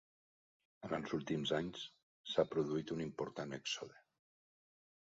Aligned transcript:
En 0.87 0.95
els 0.97 1.13
últims 1.17 1.53
anys, 1.59 1.83
s'ha 2.33 2.47
produït 2.55 2.95
un 2.97 3.05
important 3.07 3.55
èxode. 3.61 4.05